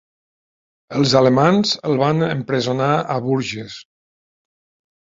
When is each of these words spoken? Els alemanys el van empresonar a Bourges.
Els 0.99 1.13
alemanys 1.19 1.75
el 1.91 2.01
van 2.01 2.25
empresonar 2.31 2.91
a 2.97 3.21
Bourges. 3.29 3.81